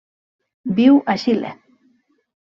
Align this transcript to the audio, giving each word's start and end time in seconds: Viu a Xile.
Viu 0.79 0.95
a 1.13 1.15
Xile. 1.23 1.51